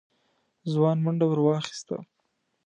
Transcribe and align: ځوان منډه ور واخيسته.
ځوان 0.71 0.97
منډه 1.05 1.25
ور 1.27 1.39
واخيسته. 1.43 1.95